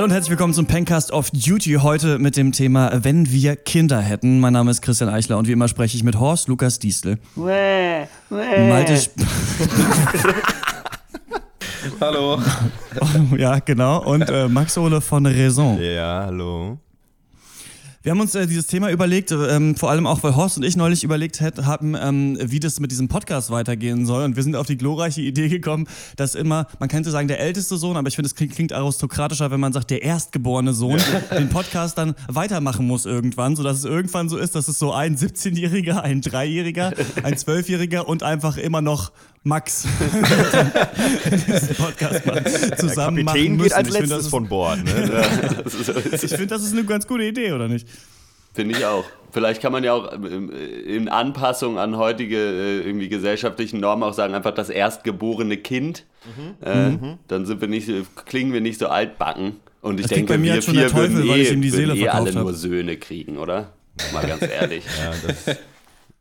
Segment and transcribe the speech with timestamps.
[0.00, 1.74] Hallo und herzlich willkommen zum Pencast of Duty.
[1.82, 4.40] Heute mit dem Thema Wenn wir Kinder hätten.
[4.40, 7.18] Mein Name ist Christian Eichler und wie immer spreche ich mit Horst Lukas Diestel.
[7.36, 8.68] Wäh, wäh.
[8.70, 9.12] Malte Sp
[12.00, 12.40] Hallo.
[13.36, 14.02] Ja, genau.
[14.02, 15.78] Und äh, Max Ole von Raison.
[15.78, 16.78] Ja, hallo.
[18.02, 20.74] Wir haben uns äh, dieses Thema überlegt, ähm, vor allem auch, weil Horst und ich
[20.74, 24.24] neulich überlegt hätt, haben, ähm, wie das mit diesem Podcast weitergehen soll.
[24.24, 25.86] Und wir sind auf die glorreiche Idee gekommen,
[26.16, 29.50] dass immer, man könnte sagen, der älteste Sohn, aber ich finde, es klingt, klingt aristokratischer,
[29.50, 30.98] wenn man sagt, der erstgeborene Sohn,
[31.36, 35.18] den Podcast dann weitermachen muss irgendwann, sodass es irgendwann so ist, dass es so ein
[35.18, 39.86] 17-Jähriger, ein Dreijähriger, ein Zwölfjähriger und einfach immer noch Max
[41.48, 42.44] diesen Podcast mal
[42.76, 44.84] zusammen Kapitän machen geht als Ich finde, das letztes ist- von Bord.
[44.84, 45.24] Ne?
[46.12, 47.88] Ich finde, das ist eine ganz gute Idee, oder nicht?
[48.52, 49.04] Finde ich auch.
[49.30, 50.50] Vielleicht kann man ja auch ähm,
[50.86, 56.04] in Anpassung an heutige äh, irgendwie gesellschaftlichen Normen auch sagen, einfach das erstgeborene Kind.
[56.60, 56.90] Äh,
[57.28, 57.92] Dann sind wir nicht, so-
[58.26, 59.56] klingen wir nicht so altbacken.
[59.80, 61.42] Und ich Das denke, bei mir wir halt schon der vier würden Teufel, weil eh,
[61.42, 62.42] ich ihm die würden Seele eh alle hab.
[62.42, 63.72] nur Söhne kriegen, oder?
[64.12, 64.84] Mal ganz ehrlich.
[64.98, 65.56] Ja, das,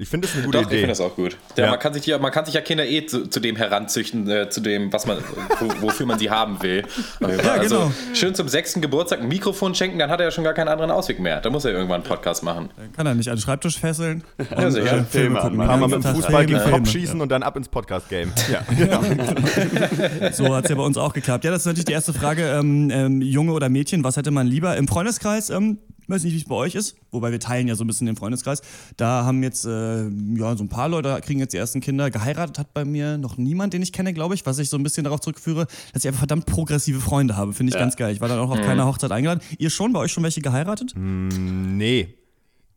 [0.02, 0.88] ich finde das eine gute Doch, ich finde Idee.
[0.88, 1.38] das auch gut.
[1.58, 1.70] Ja, Ja.
[1.72, 4.50] Man, kann sich ja, man kann sich ja Kinder eh zu, zu dem heranzüchten, äh,
[4.50, 5.18] zu dem, was man,
[5.60, 6.84] wo, wofür man sie haben will.
[7.20, 7.92] Ja, also genau.
[8.14, 10.90] schön zum sechsten Geburtstag ein Mikrofon schenken, dann hat er ja schon gar keinen anderen
[10.90, 11.42] Ausweg mehr.
[11.42, 12.70] Da muss er irgendwann einen Podcast machen.
[12.96, 14.98] Kann er nicht an den Schreibtisch fesseln und Ja, sicher.
[15.00, 15.58] äh, Filme gucken.
[15.60, 18.32] ganzen mit dem Fußball gegen Kopf schießen und dann ab ins Podcast-Game.
[18.52, 18.64] Ja.
[20.32, 21.44] So hat es ja bei uns auch geklappt.
[21.44, 22.44] Ja, das ist natürlich die erste Frage.
[22.50, 24.78] Ähm, ähm, Junge oder Mädchen, was hätte man lieber?
[24.78, 25.80] Im Freundeskreis, ähm,
[26.10, 28.16] weiß nicht, wie es bei euch ist, wobei wir teilen ja so ein bisschen den
[28.16, 28.62] Freundeskreis.
[28.98, 32.10] Da haben jetzt, äh, ja, so ein paar Leute kriegen jetzt die ersten Kinder.
[32.12, 34.84] Geheiratet hat bei mir noch niemand, den ich kenne, glaube ich, was ich so ein
[34.84, 37.54] bisschen darauf zurückführe, dass ich einfach verdammt progressive Freunde habe.
[37.54, 38.14] Finde ich ganz geil.
[38.14, 39.42] Ich war dann auch auf keiner Hochzeit eingeladen.
[39.58, 39.94] Ihr schon?
[39.94, 40.94] Bei euch schon welche geheiratet?
[40.96, 42.16] Nee.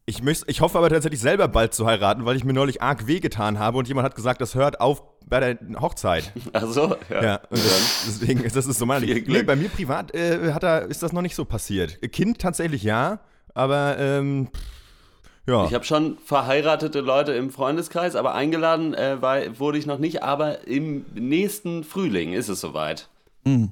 [0.05, 3.07] Ich, möcht, ich hoffe aber tatsächlich selber bald zu heiraten, weil ich mir neulich arg
[3.07, 6.33] wehgetan habe und jemand hat gesagt, das hört auf bei der Hochzeit.
[6.53, 7.23] Ach so, ja.
[7.23, 9.47] Ja, deswegen, das ist so meine Nee, Glück.
[9.47, 12.01] bei mir privat äh, hat da, ist das noch nicht so passiert.
[12.11, 13.21] Kind tatsächlich ja,
[13.55, 14.49] aber ähm,
[15.47, 15.67] ja.
[15.67, 20.23] Ich habe schon verheiratete Leute im Freundeskreis, aber eingeladen äh, war, wurde ich noch nicht.
[20.23, 23.09] Aber im nächsten Frühling ist es soweit.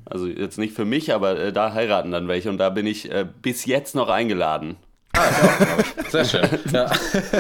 [0.05, 3.11] Also jetzt nicht für mich, aber äh, da heiraten dann welche und da bin ich
[3.11, 4.77] äh, bis jetzt noch eingeladen.
[6.09, 6.49] Sehr schön.
[6.73, 6.91] Ja.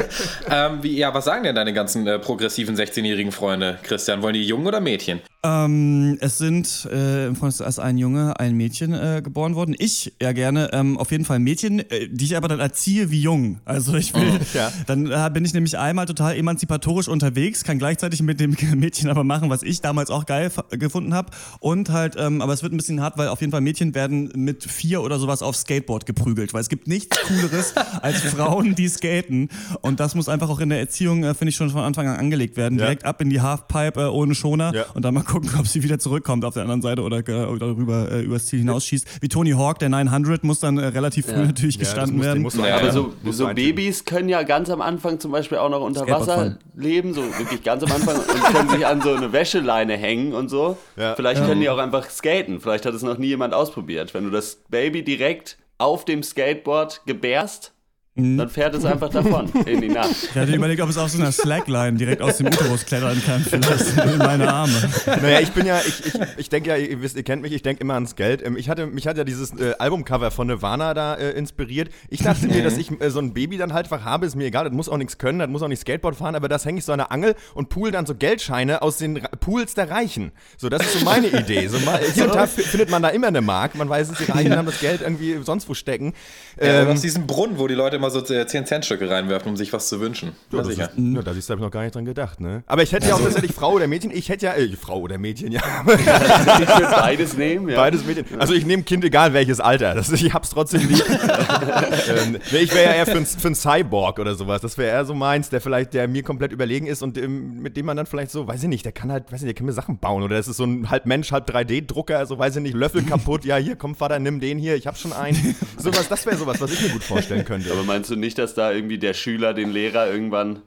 [0.50, 4.22] ähm, wie, ja, was sagen denn deine ganzen äh, progressiven 16-jährigen Freunde, Christian?
[4.22, 5.20] Wollen die Jungen oder Mädchen?
[5.42, 9.74] Ähm, es sind äh, im Freundeskreis ein Junge, ein Mädchen äh, geboren worden.
[9.78, 13.22] Ich ja gerne ähm, auf jeden Fall Mädchen, äh, die ich aber dann erziehe wie
[13.22, 13.58] jung.
[13.64, 14.70] Also ich will, ja.
[14.86, 19.24] dann äh, bin ich nämlich einmal total emanzipatorisch unterwegs, kann gleichzeitig mit dem Mädchen aber
[19.24, 21.30] machen, was ich damals auch geil gefunden habe.
[21.58, 24.30] Und halt, ähm, aber es wird ein bisschen hart, weil auf jeden Fall Mädchen werden
[24.34, 28.88] mit vier oder sowas auf Skateboard geprügelt, weil es gibt nichts Cooleres als Frauen, die
[28.88, 29.48] skaten.
[29.80, 32.18] Und das muss einfach auch in der Erziehung, äh, finde ich, schon von Anfang an
[32.18, 32.78] angelegt werden.
[32.78, 32.84] Ja.
[32.84, 34.84] Direkt ab in die Halfpipe äh, ohne Schoner Ja.
[34.92, 37.18] und dann mal gucken, ob sie wieder zurückkommt auf der anderen Seite oder,
[37.50, 39.22] oder rüber äh, übers Ziel hinausschießt.
[39.22, 41.46] Wie Tony Hawk, der 900, muss dann äh, relativ früh Ja.
[41.46, 42.64] natürlich Ja, gestanden muss- den werden.
[42.64, 43.46] Ja, Aber so, so.
[43.54, 47.62] Babys können ja ganz am Anfang zum Beispiel auch noch unter Wasser leben, so wirklich
[47.62, 50.76] ganz am Anfang und können sich an so eine Wäscheleine hängen und so.
[50.96, 51.14] Ja.
[51.14, 52.60] Vielleicht können die auch einfach skaten.
[52.60, 54.14] Vielleicht hat es noch nie jemand ausprobiert.
[54.14, 57.72] Wenn du das Baby direkt auf dem Skateboard gebärst.
[58.16, 60.10] Dann fährt es einfach davon in die Nacht.
[60.10, 63.40] Ich hatte überlegt, ob es auf so einer Slackline direkt aus dem Uterus klettern kann,
[63.40, 64.72] vielleicht in meine Arme.
[65.06, 67.62] Naja, ich bin ja, ich, ich, ich denke ja, ihr wisst, ihr kennt mich, ich
[67.62, 68.44] denke immer ans Geld.
[68.44, 71.88] Ähm, Ich hatte, mich hat ja dieses äh, Albumcover von Nirvana da äh, inspiriert.
[72.08, 74.44] Ich dachte mir, dass ich äh, so ein Baby dann halt einfach habe, ist mir
[74.46, 76.78] egal, das muss auch nichts können, das muss auch nicht Skateboard fahren, aber das hänge
[76.78, 79.88] ich so an der Angel und pool dann so Geldscheine aus den Ra Pools der
[79.90, 80.32] Reichen.
[80.58, 81.68] So, das ist so meine Idee.
[81.68, 84.18] So, mal, hier und da fi- findet man da immer eine Mark, man weiß es,
[84.18, 86.12] die Reichen haben das Geld irgendwie sonst wo stecken.
[86.60, 89.72] Ja, Ähm, aus diesem Brunnen, wo die Leute immer so äh, 10-Cent-Stücke reinwerfen, um sich
[89.72, 90.32] was zu wünschen.
[90.50, 90.88] Ja, ist, ja,
[91.22, 92.62] da siehst du, hab ich noch gar nicht dran gedacht, ne?
[92.66, 95.18] Aber ich hätte ja auch tatsächlich Frau oder Mädchen, ich hätte ja, äh, Frau oder
[95.18, 95.60] Mädchen, ja.
[95.86, 97.68] Ich würde beides nehmen.
[97.68, 97.76] Ja.
[97.76, 98.40] Beides Mädchen.
[98.40, 99.94] Also ich nehme Kind egal welches Alter.
[99.94, 101.04] Das, ich hab's trotzdem lieb.
[101.08, 104.62] ähm, ich wäre ja eher für einen für ein Cyborg oder sowas.
[104.62, 107.76] Das wäre eher so meins, der vielleicht, der mir komplett überlegen ist und ähm, mit
[107.76, 109.54] dem man dann vielleicht so, weiß ich nicht, der kann halt, weiß ich nicht, der
[109.54, 110.22] kann mir Sachen bauen.
[110.22, 113.44] Oder das ist so ein halb Mensch, halb 3D-Drucker, so weiß ich nicht, Löffel kaputt.
[113.44, 115.56] Ja, hier, komm, Vater, nimm den hier, ich hab schon einen.
[115.76, 117.72] Sowas, das wäre sowas, was ich mir gut vorstellen könnte.
[117.72, 120.62] Aber meinst du nicht, dass da irgendwie der Schüler den Lehrer irgendwann.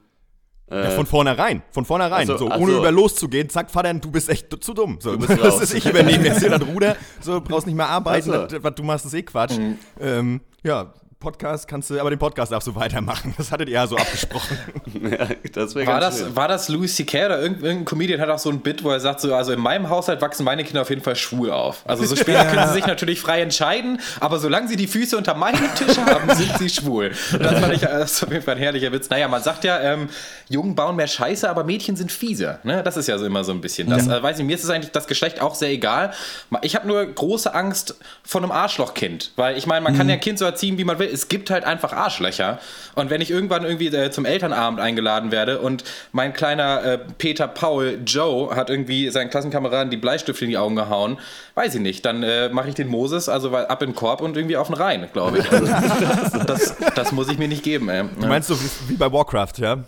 [0.70, 2.28] Äh, Ja, von vornherein, von vornherein.
[2.28, 2.80] So, so, ohne so.
[2.80, 4.98] über loszugehen, zack, Vater, du bist echt zu dumm.
[5.02, 5.62] So, bist das raus.
[5.62, 8.84] ist, ich übernehme jetzt hier das Ruder, so, brauchst nicht mehr arbeiten, das, was du
[8.84, 9.58] machst, ist eh Quatsch.
[10.00, 10.94] Ähm, ja,
[11.24, 13.34] Podcast kannst du, aber den Podcast darfst du weitermachen.
[13.38, 14.58] Das hattet ihr ja so abgesprochen.
[15.10, 16.36] ja, das War ganz das, schön.
[16.36, 17.26] war das Louis C.K.
[17.26, 19.60] oder irgendein, irgendein Comedian hat auch so ein Bit, wo er sagt, so, also in
[19.60, 21.82] meinem Haushalt wachsen meine Kinder auf jeden Fall schwul auf.
[21.86, 25.34] Also so später können sie sich natürlich frei entscheiden, aber solange sie die Füße unter
[25.34, 27.12] meinem Tisch haben, sind sie schwul.
[27.32, 29.10] Und das fand ich das ist auf jeden Fall ein herrlicher Witz.
[29.10, 30.10] Naja, man sagt ja, ähm,
[30.50, 32.60] Jungen bauen mehr Scheiße, aber Mädchen sind fieser.
[32.64, 32.84] Ne?
[32.84, 34.10] Das ist ja so immer so ein bisschen das.
[34.10, 36.14] Also, weiß ich, mir ist es eigentlich das Geschlecht auch sehr egal.
[36.62, 40.20] Ich habe nur große Angst vor einem Arschlochkind, weil ich meine, man kann ja ein
[40.20, 41.13] Kind so erziehen, wie man will.
[41.14, 42.60] Es gibt halt einfach Arschlöcher.
[42.96, 47.48] Und wenn ich irgendwann irgendwie äh, zum Elternabend eingeladen werde und mein kleiner äh, Peter
[47.48, 51.18] Paul Joe hat irgendwie seinen Klassenkameraden die Bleistifte in die Augen gehauen,
[51.56, 54.36] weiß ich nicht, dann äh, mache ich den Moses also ab in den Korb und
[54.36, 55.52] irgendwie auf den Rhein, glaube ich.
[55.52, 58.04] Also, das, das muss ich mir nicht geben, ey.
[58.20, 59.84] Du meinst so wie, wie bei Warcraft, ja?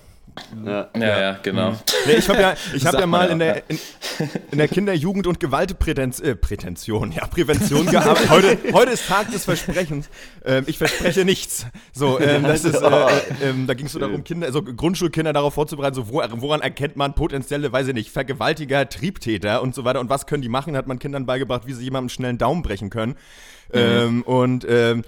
[0.66, 0.90] Ja.
[0.98, 1.76] Ja, ja, genau.
[2.06, 3.80] Nee, ich habe ja, ich hab ja mal in der, in,
[4.52, 8.30] in der Kinder-, Jugend- und Gewaltprätention, äh, Prätention, ja, Prävention gearbeitet.
[8.30, 10.10] Heute, heute ist Tag des Versprechens.
[10.44, 11.68] Ähm, ich verspreche nichts.
[11.94, 13.10] So, ähm, das ist, äh, äh,
[13.44, 16.96] ähm, da ging es so darum, Kinder, also Grundschulkinder darauf vorzubereiten, so wo, woran erkennt
[16.98, 20.76] man potenzielle, weiß ich nicht, Vergewaltiger, Triebtäter und so weiter und was können die machen,
[20.76, 23.16] hat man Kindern beigebracht, wie sie jemandem schnell einen Daumen brechen können.
[23.74, 25.04] Ähm, und ähm,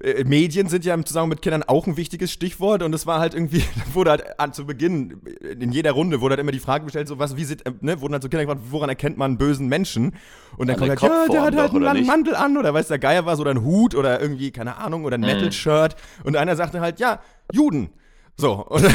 [0.00, 3.20] äh, Medien sind ja im Zusammenhang mit Kindern auch ein wichtiges Stichwort und es war
[3.20, 3.62] halt irgendwie,
[3.92, 7.18] wurde halt an, zu Beginn, in jeder Runde wurde halt immer die Frage gestellt, so
[7.18, 9.68] was, wie sieht, äh, ne, wurden halt so Kinder gefragt, woran erkennt man einen bösen
[9.68, 10.14] Menschen?
[10.56, 12.06] Und dann An kommt halt, ja, der hat Kopfform halt doch, einen?
[12.06, 15.16] Mantel an oder weiß der Geier was oder einen Hut oder irgendwie, keine Ahnung, oder
[15.16, 17.20] ein Metal-Shirt und einer sagte halt, ja,
[17.52, 17.90] Juden.
[18.38, 18.82] So, und,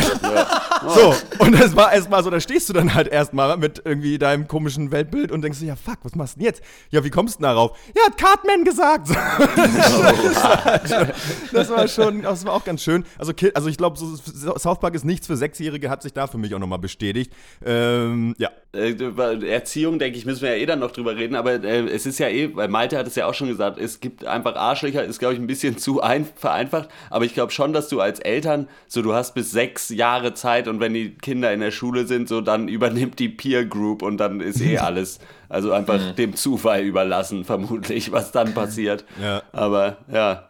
[0.88, 4.48] so, und das war erstmal so, da stehst du dann halt erstmal mit irgendwie deinem
[4.48, 6.64] komischen Weltbild und denkst dir, ja fuck, was machst du denn jetzt?
[6.90, 7.78] Ja, wie kommst du denn darauf?
[7.96, 9.10] Ja, hat Cartman gesagt.
[11.54, 13.06] das war schon, das war auch ganz schön.
[13.20, 14.16] Also, also ich glaube, so,
[14.58, 17.32] South Park ist nichts für Sechsjährige, hat sich da für mich auch nochmal bestätigt.
[17.64, 18.50] Ähm, ja.
[18.74, 21.88] Äh, über Erziehung, denke ich, müssen wir ja eh dann noch drüber reden, aber äh,
[21.88, 24.56] es ist ja eh, weil Malte hat es ja auch schon gesagt, es gibt einfach
[24.56, 28.02] Arschlöcher, ist, glaube ich, ein bisschen zu ein, vereinfacht, aber ich glaube schon, dass du
[28.02, 31.72] als Eltern, so du hast bis sechs Jahre Zeit und wenn die Kinder in der
[31.72, 35.20] Schule sind, so dann übernimmt die Peer Group und dann ist eh alles,
[35.50, 39.06] also einfach dem Zufall überlassen, vermutlich, was dann passiert.
[39.22, 39.44] Ja.
[39.52, 40.50] Aber ja,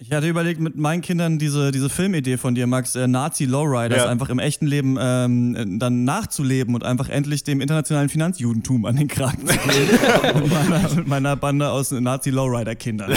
[0.00, 3.98] Ich hatte überlegt, mit meinen Kindern diese, diese Filmidee von dir, Max, äh, Nazi Lowriders,
[4.04, 4.08] Ja.
[4.08, 9.08] einfach im echten Leben ähm, dann nachzuleben und einfach endlich dem internationalen Finanzjudentum an den
[9.08, 9.88] Kragen zu gehen.
[10.40, 13.12] mit, meiner, mit meiner Bande aus Nazi Lowrider-Kindern.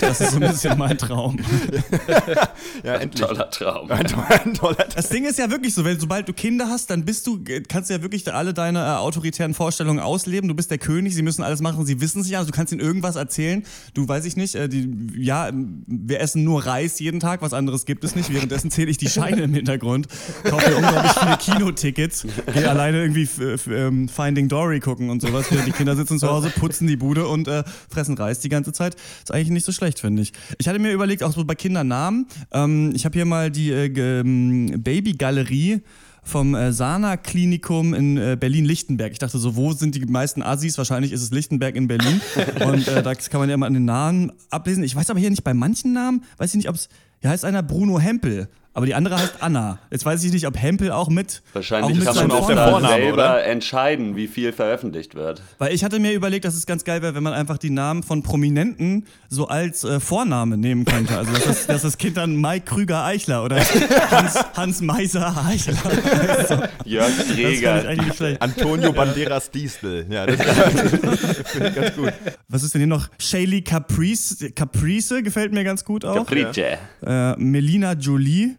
[0.00, 1.38] Das ist so ein bisschen mein Traum.
[2.84, 3.24] Ja, endlich.
[3.26, 3.90] toller Traum.
[3.90, 6.90] Ein toller, ein toller Das Ding ist ja wirklich so, wenn sobald du Kinder hast,
[6.90, 10.48] dann bist du, kannst du ja wirklich alle deine äh, autoritären Vorstellungen ausleben.
[10.48, 12.72] Du bist der König, sie müssen alles machen, sie wissen es ja, also du kannst
[12.72, 13.64] ihnen irgendwas erzählen.
[13.94, 15.50] Du weiß ich nicht, äh, die, ja,
[16.12, 18.30] wir essen nur Reis jeden Tag, was anderes gibt es nicht.
[18.30, 20.08] Währenddessen zähle ich die Scheine im Hintergrund,
[20.44, 23.26] kaufe mir unglaublich viele Kinotickets, gehe alleine irgendwie
[23.72, 25.46] ähm, Finding Dory gucken und sowas.
[25.48, 28.94] Die Kinder sitzen zu Hause, putzen die Bude und äh, fressen Reis die ganze Zeit.
[29.22, 30.34] Ist eigentlich nicht so schlecht, finde ich.
[30.58, 33.86] Ich hatte mir überlegt, auch so bei Kindernamen, ähm, ich habe hier mal die äh,
[33.86, 35.80] ähm, Babygalerie
[36.22, 39.12] vom äh, Sana Klinikum in äh, Berlin-Lichtenberg.
[39.12, 40.78] Ich dachte so, wo sind die meisten Assis?
[40.78, 42.20] Wahrscheinlich ist es Lichtenberg in Berlin.
[42.64, 44.84] Und äh, da kann man ja mal an den Namen ablesen.
[44.84, 46.88] Ich weiß aber hier nicht bei manchen Namen, weiß ich nicht, ob es,
[47.20, 48.48] hier heißt einer Bruno Hempel.
[48.74, 49.78] Aber die andere heißt Anna.
[49.90, 51.42] Jetzt weiß ich nicht, ob Hempel auch mit.
[51.52, 53.44] Wahrscheinlich auch mit kann man auch der Vorname, selber oder?
[53.44, 55.42] entscheiden, wie viel veröffentlicht wird.
[55.58, 58.02] Weil ich hatte mir überlegt, dass es ganz geil wäre, wenn man einfach die Namen
[58.02, 61.18] von Prominenten so als äh, Vorname nehmen könnte.
[61.18, 63.56] Also dass das, dass das Kind dann Mike Krüger Eichler oder
[64.10, 65.74] Hans, Hans Meiser Eichler.
[66.48, 67.72] so, Jörg das finde ich Dreger.
[67.88, 68.40] eigentlich nicht schlecht.
[68.40, 70.06] Antonio Banderas Diestel.
[70.08, 70.40] Ja, das
[71.44, 72.12] finde ich ganz gut.
[72.48, 73.08] Was ist denn hier noch?
[73.18, 76.26] Shaylee Caprice, Caprice gefällt mir ganz gut auch.
[76.26, 76.78] Caprice.
[77.04, 78.56] Äh, Melina Jolie.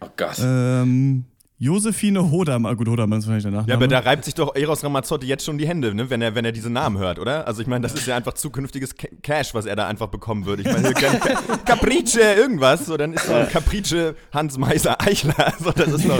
[0.00, 0.38] Oh Gott.
[0.40, 1.24] Ähm,
[1.58, 2.76] Josephine Hodermann.
[2.76, 3.68] Gut, Hodermann ist vielleicht der Nachname.
[3.70, 6.34] Ja, aber da reibt sich doch Eros Ramazzotti jetzt schon die Hände, ne, wenn, er,
[6.34, 7.46] wenn er diese Namen hört, oder?
[7.46, 10.44] Also ich meine, das ist ja einfach zukünftiges Ca- Cash, was er da einfach bekommen
[10.44, 10.62] würde.
[10.62, 15.34] Ich meine, Ca- Caprice irgendwas, so dann ist doch Caprice Hans Meiser Eichler.
[15.58, 16.18] So, das ist doch,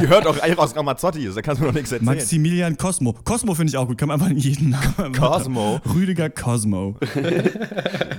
[0.00, 2.06] die hört auch Eros Ramazzotti, da kannst du mir doch nichts erzählen.
[2.06, 3.12] Maximilian Cosmo.
[3.24, 3.98] Cosmo finde ich auch gut.
[3.98, 5.12] Kann man einfach in jeden Namen.
[5.14, 5.80] Cosmo.
[5.94, 6.96] Rüdiger Cosmo.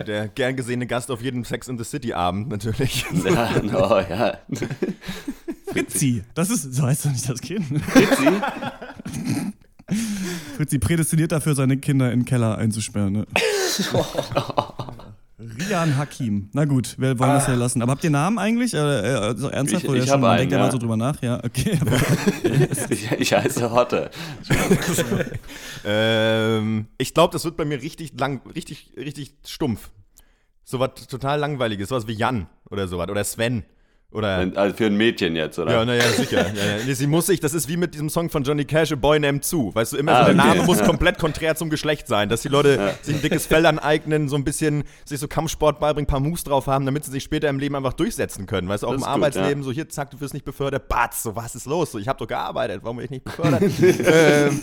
[0.06, 3.06] Der gern gesehene Gast auf jedem Sex in the City Abend, natürlich.
[3.26, 4.38] Ja, no, ja.
[5.86, 6.24] Fritzi.
[6.34, 7.66] Das ist, so heißt doch nicht das Kind.
[7.84, 8.28] Fritzi?
[10.58, 13.14] Fritzi prädestiniert dafür, seine Kinder in den Keller einzusperren.
[13.14, 13.28] Ne?
[15.40, 16.50] Rian Hakim.
[16.54, 17.82] Na gut, wir wollen das ja lassen.
[17.84, 18.74] Aber habt ihr Namen eigentlich?
[18.74, 19.84] Äh, also ernsthaft?
[19.86, 21.22] Ich- ich schon, hab man einen, denkt ja mal so drüber nach.
[21.22, 21.78] Ja, okay.
[22.90, 24.10] Ich, ich heiße Hotte.
[25.86, 29.90] Ähm, ich glaube, das wird bei mir richtig lang, richtig, richtig stumpf.
[30.64, 33.64] So was total langweiliges, sowas wie Jan oder sowas oder Sven
[34.14, 34.50] Oder?
[34.56, 35.72] Also für ein Mädchen jetzt, oder?
[35.74, 36.38] Ja, naja, sicher.
[36.56, 36.84] Ja, ja.
[36.86, 39.20] Nee, sie muss sich, das ist wie mit diesem Song von Johnny Cash, A Boy
[39.20, 39.76] Named Sue.
[39.76, 40.48] Weißt du, immer Ah, so, der okay.
[40.56, 40.86] Name muss Ja.
[40.86, 44.46] komplett konträr zum Geschlecht sein, dass die Leute sich ein dickes Fell aneignen, so ein
[44.46, 47.60] bisschen sich so Kampfsport beibringen, ein paar Moves drauf haben, damit sie sich später im
[47.60, 48.70] Leben einfach durchsetzen können.
[48.70, 51.24] Weißt du, auch Das im gut, Arbeitsleben, so hier, zack, du wirst nicht befördert, batz,
[51.24, 51.92] so was ist los?
[51.92, 53.62] So, ich habe doch gearbeitet, warum werde ich nicht befördert?
[54.06, 54.62] ähm,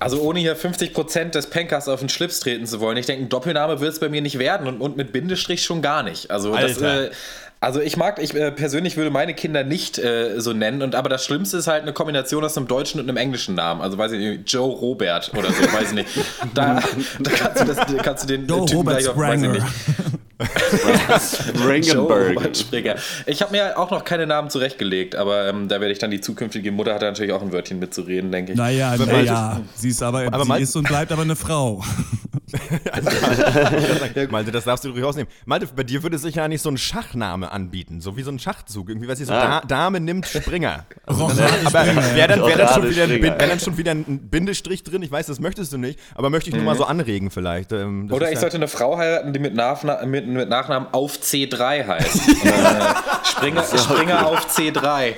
[0.00, 2.96] Also ohne hier 50% des Pankers auf den Schlips treten zu wollen.
[2.96, 5.80] Ich denke, ein Doppelname wird es bei mir nicht werden und, und mit Bindestrich schon
[5.82, 6.30] gar nicht.
[6.30, 7.06] Also das, Alter.
[7.06, 7.10] äh,
[7.60, 11.08] also ich mag, ich äh, persönlich würde meine Kinder nicht äh, so nennen, und aber
[11.08, 13.80] das Schlimmste ist halt eine Kombination aus einem deutschen und einem englischen Namen.
[13.80, 16.08] Also weiß ich nicht, Joe Robert oder so, weiß ich nicht.
[16.54, 16.80] Da,
[17.20, 19.66] da kannst, du das, kannst du den Joe Typen Robert gleich auf, weiß ich nicht.
[21.58, 22.36] Joe Ringenberg.
[22.36, 22.94] Robert Springer.
[23.26, 26.20] Ich habe mir auch noch keine Namen zurechtgelegt, aber ähm, da werde ich dann die
[26.20, 28.58] zukünftige Mutter hat da natürlich auch ein Wörtchen mitzureden, denke ich.
[28.58, 29.60] Naja, naja.
[29.74, 31.82] Sie ist aber, Aber sie ist und bleibt aber eine Frau.
[34.30, 35.30] Malte, das darfst du ruhig rausnehmen.
[35.46, 38.38] Malte, bei dir würde sich ja eigentlich so ein Schachname anbieten, so wie so ein
[38.38, 38.88] Schachzug.
[38.88, 39.60] Irgendwie, weiß ich, so Ah.
[39.60, 40.86] da, Dame nimmt Springer.
[41.08, 45.02] Rochade Aber Springer, wäre dann, wär dann, wieder wär dann schon wieder ein Bindestrich drin?
[45.02, 47.72] Ich weiß, das möchtest du nicht, aber möchte ich nur mal so anregen vielleicht.
[47.72, 50.88] Ähm, das Oder ich ja- sollte eine Frau heiraten, die mit, Nachna mit, mit Nachnamen
[50.92, 52.20] auf C3 heißt.
[52.48, 55.14] Äh, Springer, Springer auf C3.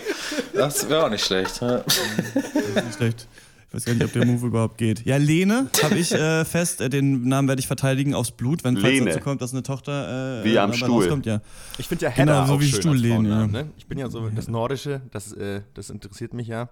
[0.55, 1.61] Das wäre auch nicht schlecht.
[1.63, 3.27] Das ist nicht schlecht.
[3.71, 5.07] Ich weiß gar nicht, ob der Move überhaupt geht.
[5.07, 6.81] Ja, Lene habe ich äh, fest.
[6.81, 9.11] Äh, den Namen werde ich verteidigen aufs Blut, wenn falls Lene.
[9.11, 10.89] dazu kommt, dass eine Tochter äh, Wie am Stuhl.
[10.91, 11.25] rauskommt.
[11.25, 11.41] Ja.
[11.79, 13.63] Ich finde ja Genau, Hedda so auch wie schön als Stuhllehnen, Frauennamen, ja.
[13.63, 13.71] ne?
[13.79, 16.69] Ich bin ja so, das Nordische, das, äh, das interessiert mich ja.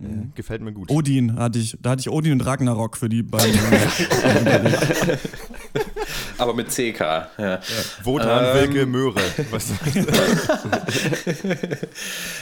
[0.00, 0.90] Äh, gefällt mir gut.
[0.90, 1.78] Odin hatte ich.
[1.80, 3.54] Da hatte ich Odin und Ragnarok für die beiden.
[6.42, 7.00] Aber mit CK.
[7.38, 7.60] Ja.
[8.02, 8.54] Wotan, Ähm.
[8.54, 9.20] Wilke, Möhre.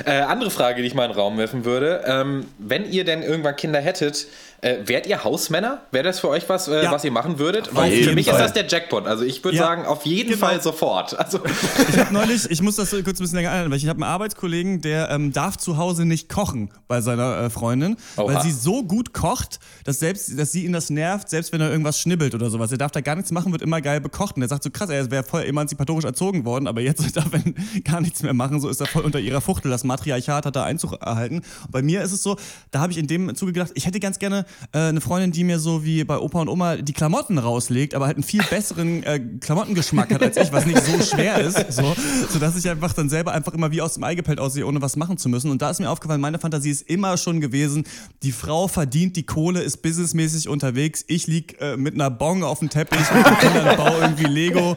[0.06, 2.02] Äh, andere Frage, die ich mal in den Raum werfen würde.
[2.06, 4.26] Ähm, wenn ihr denn irgendwann Kinder hättet,
[4.62, 5.82] äh, wärt ihr Hausmänner?
[5.90, 6.92] Wäre das für euch was, äh, Ja.
[6.92, 7.74] was ihr machen würdet?
[7.74, 8.36] Weil für mich Fall.
[8.36, 9.06] ist das der Jackpot.
[9.06, 9.64] Also ich würde Ja.
[9.64, 10.46] sagen, auf jeden Genau.
[10.46, 11.18] Fall sofort.
[11.18, 11.40] Also,
[11.88, 14.10] Ich habe neulich, ich muss das kurz ein bisschen länger anhalten, weil ich habe einen
[14.12, 18.34] Arbeitskollegen, der ähm, darf zu Hause nicht kochen bei seiner äh, Freundin, Oha.
[18.34, 21.70] weil sie so gut kocht, dass selbst, dass sie ihn das nervt, selbst wenn er
[21.70, 22.70] irgendwas schnibbelt oder sowas.
[22.72, 24.36] Er darf da gar nichts machen, wird immer geil bekocht.
[24.36, 27.40] Und er sagt so krass, er wäre voll emanzipatorisch erzogen worden, aber jetzt darf er
[27.84, 29.70] gar nichts mehr machen, so ist er voll unter ihrer Fuchtel.
[29.70, 31.36] Das Matriarchat hat da Einzug erhalten.
[31.36, 32.36] Und bei mir ist es so,
[32.70, 35.44] da habe ich in dem Zuge gedacht, ich hätte ganz gerne äh, eine Freundin, die
[35.44, 39.02] mir so wie bei Opa und Oma die Klamotten rauslegt, aber halt einen viel besseren
[39.02, 41.94] äh, Klamottengeschmack hat als ich, was nicht so schwer ist, so,
[42.30, 44.96] sodass ich einfach dann selber einfach immer wie aus dem Ei gepellt aussehe, ohne was
[44.96, 45.50] machen zu müssen.
[45.50, 47.84] Und da ist mir aufgefallen, meine Fantasie ist immer schon gewesen,
[48.22, 52.60] die Frau verdient die Kohle, ist businessmäßig unterwegs, ich lieg äh, mit einer Bong auf
[52.60, 54.76] dem Teppich, den Kindern, baue irgendwie Lego,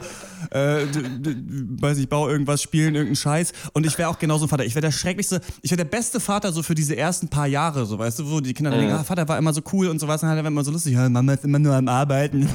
[0.50, 0.86] äh,
[1.80, 3.52] weiß ich, baue irgendwas, spielen irgendeinen Scheiß.
[3.72, 4.64] Und ich wäre auch genauso ein Vater.
[4.64, 7.86] Ich wäre der schrecklichste, ich wäre der beste Vater so für diese ersten paar Jahre,
[7.86, 9.98] so weißt du, wo die Kinder dann denken, ah, Vater war immer so cool und
[9.98, 12.48] sowas, und dann hat er immer so lustig, ja, Mama ist immer nur am Arbeiten.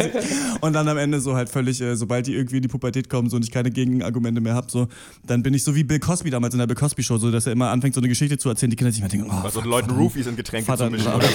[0.60, 3.28] und dann am Ende so halt völlig, äh, sobald die irgendwie in die Pubertät kommen
[3.30, 4.88] so, und ich keine Gegenargumente mehr habe, so,
[5.26, 7.46] dann bin ich so wie Bill Cosby damals in der Bill Cosby Show, so dass
[7.46, 9.50] er immer anfängt, so eine Geschichte zu erzählen, die Kinder sich immer denken, oh, bei
[9.50, 11.12] so fuck, Leuten Vater, Roofies in Getränke Vater, zu mischen.
[11.12, 11.28] Oder?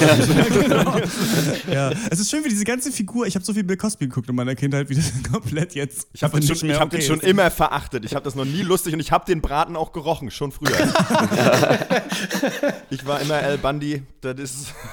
[0.61, 0.97] genau.
[1.71, 4.29] ja, es ist schön, wie diese ganze Figur, ich habe so viel Bill Cosby geguckt
[4.29, 7.01] in meiner Kindheit, wie das komplett jetzt Ich habe den, schon, nicht ich hab den
[7.01, 8.05] schon immer verachtet.
[8.05, 10.71] Ich habe das noch nie lustig und ich habe den Braten auch gerochen, schon früher.
[12.89, 14.73] ich war immer El Bandi, das ist.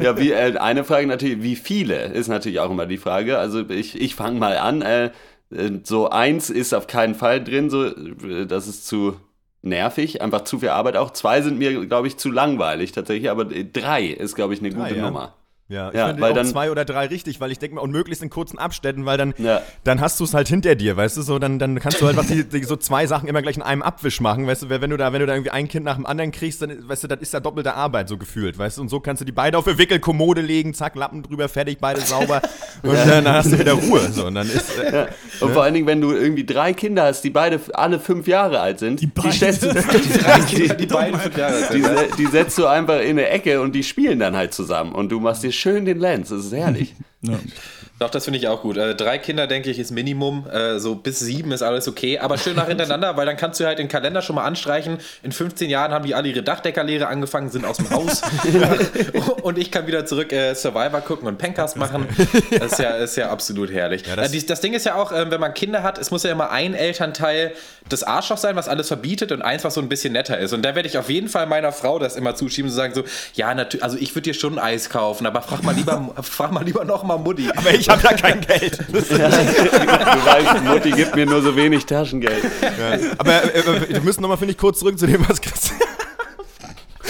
[0.00, 3.38] Ja, wie, äh, eine Frage natürlich, wie viele ist natürlich auch immer die Frage.
[3.38, 4.82] Also ich, ich fange mal an.
[4.82, 5.10] Äh,
[5.50, 9.16] äh, so eins ist auf keinen Fall drin, so, äh, das ist zu
[9.62, 11.12] nervig, einfach zu viel Arbeit auch.
[11.12, 14.70] Zwei sind mir, glaube ich, zu langweilig tatsächlich, aber äh, drei ist, glaube ich, eine
[14.70, 15.06] Drei, gute ja.
[15.06, 15.34] Nummer.
[15.70, 17.82] Ja, ich Ja, finde weil auch dann- zwei oder drei richtig, weil ich denke mal,
[17.82, 19.60] und möglichst in kurzen Abständen, weil dann, Ja.
[19.84, 22.16] dann hast du es halt hinter dir, weißt du, so, dann, dann kannst du halt
[22.16, 24.88] was die, die, so zwei Sachen immer gleich in einem Abwisch machen, weißt du, wenn
[24.88, 27.08] du da, wenn du da irgendwie ein Kind nach dem anderen kriegst, dann, weißt du,
[27.08, 29.58] das ist ja doppelte Arbeit, so gefühlt, weißt du, und so kannst du die beide
[29.58, 32.40] auf eine Wickelkommode legen, zack, Lappen drüber, fertig, beide sauber,
[32.82, 35.08] und dann, dann hast du wieder Ruhe, so, und dann ist, äh,
[35.40, 38.58] Und vor allen Dingen, wenn du irgendwie drei Kinder hast, die beide alle fünf Jahre
[38.60, 39.68] alt sind, die, beide- stellst die,
[40.78, 41.74] die fünf Jahre alt.
[41.74, 41.98] Die, sind.
[41.98, 44.92] se- die setzt du einfach in eine Ecke und die spielen dann halt zusammen.
[44.92, 46.30] Und du machst dir schön den Lenz.
[46.30, 46.94] Das ist herrlich.
[47.20, 47.38] Ja.
[47.98, 48.76] Doch, das finde ich auch gut.
[48.76, 50.46] Äh, drei Kinder, denke ich, ist Minimum.
[50.48, 52.20] Äh, so bis sieben ist alles okay.
[52.20, 54.98] Aber schön nach hintereinander, weil dann kannst du halt den Kalender schon mal anstreichen.
[55.24, 58.22] In 15 Jahren haben die alle ihre Dachdeckerlehre angefangen, sind aus dem Haus.
[59.42, 62.06] und ich kann wieder zurück äh, Survivor gucken und Pencast machen.
[62.56, 64.04] Das ist ja, ist ja absolut herrlich.
[64.04, 66.30] das- äh, das Ding ist ja auch, äh, wenn man Kinder hat, es muss ja
[66.30, 67.52] immer ein Elternteil
[67.88, 70.52] das Arschloch sein, was alles verbietet und eins, was so ein bisschen netter ist.
[70.52, 73.02] Und da werde ich auf jeden Fall meiner Frau das immer zuschieben, zu sagen so,
[73.34, 76.62] ja, natürlich, also ich würde dir schon Eis kaufen, aber frag mal lieber, frag mal
[76.64, 77.48] lieber noch mal Mutti.
[77.56, 78.78] aber ich habe da kein Geld.
[78.88, 82.44] Du weißt, Mutti gibt mir nur so wenig Taschengeld.
[82.60, 82.98] Ja.
[83.18, 85.78] Aber äh, äh, wir müssen nochmal, finde ich, kurz zurück zu dem, was Christian.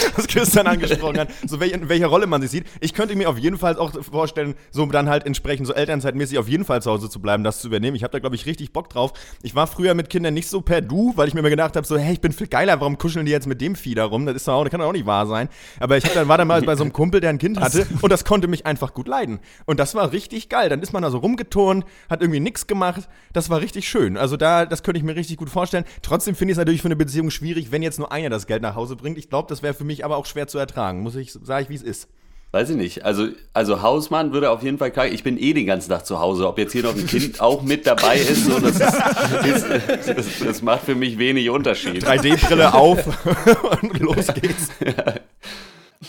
[0.17, 2.67] was Christian angesprochen hat, so welche, in welcher Rolle man sich sieht.
[2.81, 6.49] Ich könnte mir auf jeden Fall auch vorstellen, so dann halt entsprechend so elternzeitmäßig auf
[6.49, 7.97] jeden Fall zu Hause zu bleiben, das zu übernehmen.
[7.97, 9.13] Ich habe da, glaube ich, richtig Bock drauf.
[9.43, 11.87] Ich war früher mit Kindern nicht so per Du, weil ich mir immer gedacht habe,
[11.87, 14.27] so, hey, ich bin viel geiler, warum kuscheln die jetzt mit dem Vieh da rum?
[14.27, 15.49] Das, ist doch auch, das kann doch auch nicht wahr sein.
[15.81, 18.11] Aber ich dann, war dann mal bei so einem Kumpel, der ein Kind hatte und
[18.11, 19.41] das konnte mich einfach gut leiden.
[19.67, 20.69] Und das war richtig geil.
[20.69, 23.09] Dann ist man da so rumgeturnt, hat irgendwie nichts gemacht.
[23.33, 24.17] Das war richtig schön.
[24.17, 25.85] Also da, das könnte ich mir richtig gut vorstellen.
[26.03, 28.63] Trotzdem finde ich es natürlich für eine Beziehung schwierig, wenn jetzt nur einer das Geld
[28.63, 29.19] nach Hause bringt.
[29.19, 31.01] Ich glaube, das wäre für mich aber auch schwer zu ertragen.
[31.01, 32.09] Muss ich, sage ich, wie es ist.
[32.51, 33.05] Weiß ich nicht.
[33.05, 35.07] Also, also Hausmann würde auf jeden Fall klar.
[35.07, 36.49] Ich bin eh den ganzen Tag zu Hause.
[36.49, 40.27] Ob jetzt hier noch ein Kind auch mit dabei ist, so, das, ist, ist das,
[40.43, 42.03] das, macht für mich wenig Unterschied.
[42.03, 43.05] 3D-Brille auf
[43.83, 44.69] und los geht's.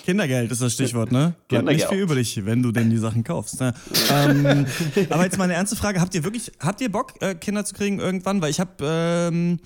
[0.05, 1.33] Kindergeld ist das Stichwort, ne?
[1.50, 3.59] Bleibt nicht viel übrig, wenn du denn die Sachen kaufst.
[3.59, 3.74] Ne?
[4.09, 4.65] ähm,
[5.09, 7.74] aber jetzt mal eine ernste Frage: Habt ihr wirklich, habt ihr Bock, äh, Kinder zu
[7.74, 8.41] kriegen irgendwann?
[8.41, 9.59] Weil ich habe ähm,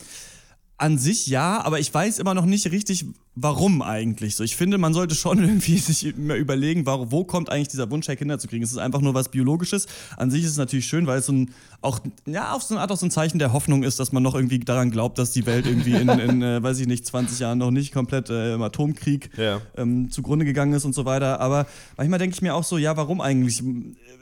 [0.77, 3.05] an sich ja, aber ich weiß immer noch nicht richtig,
[3.35, 4.43] warum eigentlich so.
[4.43, 8.07] Ich finde, man sollte schon irgendwie sich immer überlegen, wo, wo kommt eigentlich dieser Wunsch
[8.07, 8.63] her, Kinder zu kriegen.
[8.63, 9.87] Ist es einfach nur was Biologisches?
[10.17, 12.81] An sich ist es natürlich schön, weil es so ein, auch, ja, auf so eine
[12.81, 15.31] Art auch so ein Zeichen der Hoffnung ist, dass man noch irgendwie daran glaubt, dass
[15.31, 18.53] die Welt irgendwie in, in äh, weiß ich nicht, 20 Jahren noch nicht komplett äh,
[18.53, 19.61] im Atomkrieg ja.
[19.77, 21.39] ähm, zugrunde gegangen ist und so weiter.
[21.39, 21.65] Aber
[21.97, 23.63] manchmal denke ich mir auch so, ja, warum eigentlich?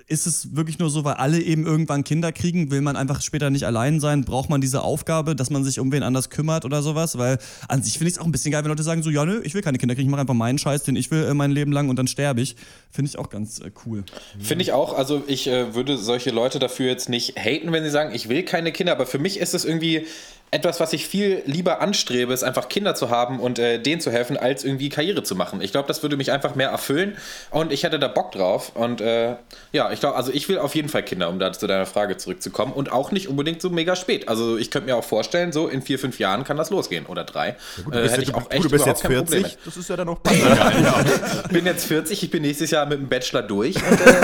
[0.07, 2.71] Ist es wirklich nur so, weil alle eben irgendwann Kinder kriegen?
[2.71, 4.25] Will man einfach später nicht allein sein?
[4.25, 7.17] Braucht man diese Aufgabe, dass man sich um wen anders kümmert oder sowas?
[7.17, 7.37] Weil
[7.67, 9.41] an sich finde ich es auch ein bisschen geil, wenn Leute sagen so, ja, nö,
[9.43, 11.51] ich will keine Kinder kriegen, ich mache einfach meinen Scheiß, den ich will äh, mein
[11.51, 12.55] Leben lang und dann sterbe ich.
[12.91, 14.03] Finde ich auch ganz äh, cool.
[14.39, 14.93] Finde ich auch.
[14.93, 18.43] Also ich äh, würde solche Leute dafür jetzt nicht haten, wenn sie sagen, ich will
[18.43, 20.05] keine Kinder, aber für mich ist es irgendwie
[20.53, 24.11] etwas, was ich viel lieber anstrebe, ist einfach Kinder zu haben und äh, denen zu
[24.11, 25.61] helfen, als irgendwie Karriere zu machen.
[25.61, 27.15] Ich glaube, das würde mich einfach mehr erfüllen
[27.51, 28.73] und ich hätte da Bock drauf.
[28.75, 29.35] Und äh,
[29.71, 32.17] ja, ich glaube, also ich will auf jeden Fall Kinder, um da zu deiner Frage
[32.17, 34.27] zurückzukommen und auch nicht unbedingt so mega spät.
[34.27, 37.23] Also ich könnte mir auch vorstellen, so in vier, fünf Jahren kann das losgehen oder
[37.23, 37.55] drei.
[37.77, 39.89] Ja gut, du äh, bist, äh, ich auch echt du bist jetzt 40, das ist
[39.89, 40.43] ja dann noch passend.
[40.43, 41.01] ja.
[41.45, 43.77] Ich bin jetzt 40, ich bin nächstes Jahr mit dem Bachelor durch.
[43.77, 44.21] Und, äh,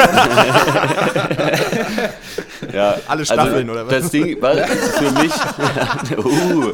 [2.74, 4.02] ja, alle Staffeln also, oder was?
[4.02, 5.32] Das Ding, weil für mich
[6.18, 6.74] uh,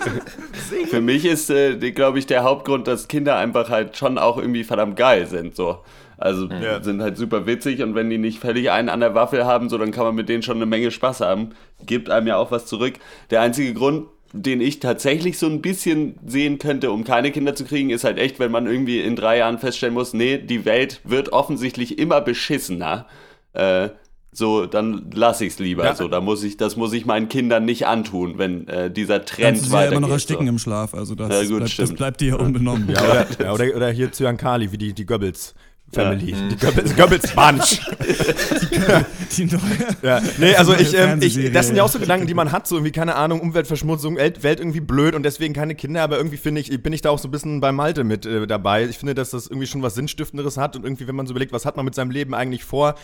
[0.88, 4.64] für mich ist, äh, glaube ich, der Hauptgrund, dass Kinder einfach halt schon auch irgendwie
[4.64, 5.56] verdammt geil sind.
[5.56, 5.80] So.
[6.18, 6.82] Also ja.
[6.82, 9.78] sind halt super witzig und wenn die nicht völlig einen an der Waffel haben, so
[9.78, 11.50] dann kann man mit denen schon eine Menge Spaß haben.
[11.86, 12.94] Gibt einem ja auch was zurück.
[13.30, 17.66] Der einzige Grund, den ich tatsächlich so ein bisschen sehen könnte, um keine Kinder zu
[17.66, 21.02] kriegen, ist halt echt, wenn man irgendwie in drei Jahren feststellen muss, nee, die Welt
[21.04, 23.06] wird offensichtlich immer beschissener.
[23.54, 23.90] Äh,
[24.34, 25.86] so, dann lasse ich es lieber.
[25.86, 25.96] Ja.
[25.96, 29.58] So, da muss ich, das muss ich meinen Kindern nicht antun, wenn äh, dieser Trend
[29.58, 29.92] Kannst weitergeht.
[29.92, 30.50] Ja immer noch ersticken so.
[30.50, 32.90] im Schlaf, also das, ja, gut, bleibt, das bleibt dir unbenommen.
[32.90, 35.54] Ja, oder, ja, oder, oder hier Zyankali, wie die, die Goebbels.
[35.94, 36.32] Family.
[36.32, 36.48] Ja.
[36.50, 37.80] Die Goebbels, Goebbels Bunch.
[39.38, 39.62] die, neue.
[40.02, 40.22] Ja.
[40.38, 42.76] Nee, also ich, ähm, ich, das sind ja auch so Gedanken, die man hat, so
[42.76, 46.62] irgendwie, keine Ahnung, Umweltverschmutzung, Welt, Welt irgendwie blöd und deswegen keine Kinder, aber irgendwie finde
[46.62, 48.86] ich, bin ich da auch so ein bisschen bei Malte mit äh, dabei.
[48.86, 51.54] Ich finde, dass das irgendwie schon was Sinnstiftenderes hat und irgendwie, wenn man so überlegt,
[51.54, 52.96] was hat man mit seinem Leben eigentlich vor,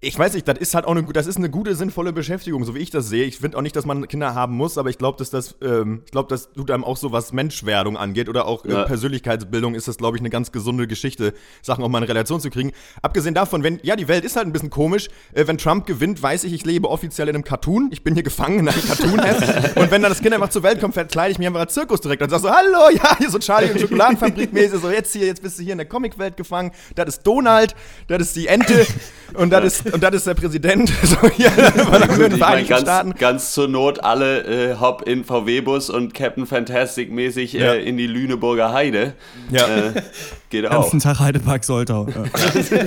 [0.00, 2.74] ich weiß nicht, das ist halt auch eine, das ist eine gute, sinnvolle Beschäftigung, so
[2.74, 3.24] wie ich das sehe.
[3.24, 6.02] Ich finde auch nicht, dass man Kinder haben muss, aber ich glaube, dass das, ähm,
[6.04, 8.84] ich glaube, das tut einem auch so, was Menschwerdung angeht oder auch äh, ja.
[8.84, 12.50] Persönlichkeitsbildung, ist das, glaube ich, eine ganz gesunde Geschichte, Sachen auch mal in Relation zu
[12.50, 12.72] kriegen.
[13.00, 15.08] Abgesehen davon, wenn, ja, die Welt ist halt ein bisschen komisch.
[15.32, 17.88] Äh, wenn Trump gewinnt, weiß ich, ich lebe offiziell in einem Cartoon.
[17.90, 19.76] Ich bin hier gefangen in einem Cartoon-Heft.
[19.76, 22.26] und wenn dann das Kind einfach zur Welt kommt, verkleide ich mich einfach als Zirkusdirektor
[22.26, 25.42] und sag so, hallo, ja, hier so Charlie und Schokoladenfabrik mäßig, so jetzt hier, jetzt
[25.42, 26.72] bist du hier in der Comicwelt gefangen.
[26.94, 27.74] Das ist Donald,
[28.08, 28.86] das ist die Ente
[29.34, 30.92] und das ist, und das ist der Präsident.
[31.02, 36.14] so hier, Gut, ich mein, ganz, ganz zur Not alle äh, Hop in VW-Bus und
[36.14, 37.74] Captain Fantastic mäßig äh, ja.
[37.74, 39.14] in die Lüneburger Heide.
[39.50, 39.66] Ja.
[39.66, 40.02] Äh,
[40.50, 40.82] geht auch.
[40.82, 42.06] Ganzen Tag Heidepark Soltau.
[42.08, 42.24] Ja.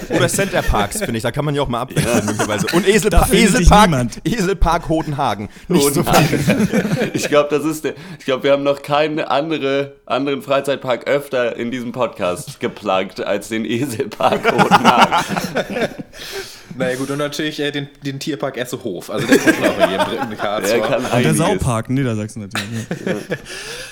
[0.15, 1.23] Oder Center Parks, finde ich.
[1.23, 2.67] Da kann man ja auch mal abwechseln, möglicherweise.
[2.73, 5.49] Und Eselpa Eselpark, Eselpark Hodenhagen.
[5.67, 6.69] Nicht Hodenhagen.
[6.71, 11.07] So ich glaube, das ist der, ich glaube, wir haben noch keinen andere, anderen Freizeitpark
[11.07, 15.25] öfter in diesem Podcast geplagt als den Eselpark Hodenhagen.
[16.79, 19.09] Naja gut, und natürlich äh, den, den Tierpark Essehof.
[19.09, 20.97] Also der kommt auch in jedem dritten Karlsruhe.
[21.13, 23.25] Und der Saupark in Niedersachsen natürlich.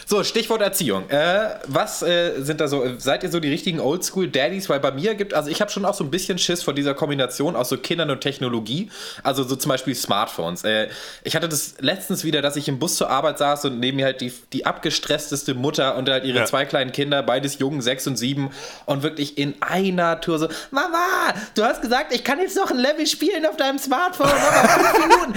[0.05, 1.09] so, Stichwort Erziehung.
[1.09, 4.69] Äh, was äh, sind da so, seid ihr so die richtigen Oldschool-Daddies?
[4.69, 6.93] Weil bei mir gibt, also ich habe schon auch so ein bisschen Schiss vor dieser
[6.93, 8.89] Kombination aus so Kindern und Technologie.
[9.21, 10.63] Also so zum Beispiel Smartphones.
[10.63, 10.87] Äh,
[11.23, 14.05] ich hatte das letztens wieder, dass ich im Bus zur Arbeit saß und neben mir
[14.05, 16.45] halt die, die abgestressteste Mutter und halt ihre ja.
[16.45, 18.51] zwei kleinen Kinder, beides jung, sechs und sieben
[18.85, 22.76] und wirklich in einer Tour so, Mama, du hast gesagt, ich kann jetzt noch ein
[22.79, 25.33] Level spielen auf deinem Smartphone, aber fünf Minuten.